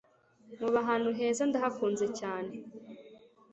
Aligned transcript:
muba 0.59 0.79
ahantu 0.83 1.09
heza 1.19 1.43
ndahakunze 1.49 2.05
cyane 2.19 2.53